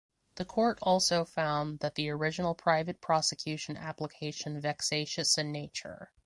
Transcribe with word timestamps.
The 0.33 0.45
court 0.45 0.79
also 0.81 1.23
found 1.25 1.77
that 1.81 1.93
the 1.93 2.09
original 2.09 2.55
private 2.55 3.01
prosecution 3.01 3.77
application 3.77 4.59
vexatious 4.59 5.37
in 5.37 5.51
nature. 5.51 6.11